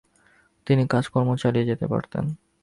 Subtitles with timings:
[0.67, 2.25] তিনি কাজ-কর্ম চালিয়ে যেতে পারতেন।